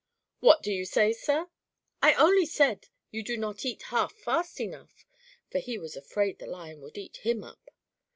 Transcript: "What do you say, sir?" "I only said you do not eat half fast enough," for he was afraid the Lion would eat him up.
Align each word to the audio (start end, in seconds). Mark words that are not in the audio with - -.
"What 0.39 0.63
do 0.63 0.71
you 0.73 0.83
say, 0.83 1.13
sir?" 1.13 1.51
"I 2.01 2.15
only 2.15 2.47
said 2.47 2.87
you 3.11 3.21
do 3.21 3.37
not 3.37 3.63
eat 3.65 3.83
half 3.93 4.13
fast 4.15 4.59
enough," 4.59 5.05
for 5.51 5.59
he 5.59 5.77
was 5.77 5.95
afraid 5.95 6.39
the 6.39 6.47
Lion 6.47 6.81
would 6.81 6.97
eat 6.97 7.17
him 7.17 7.43
up. 7.43 7.69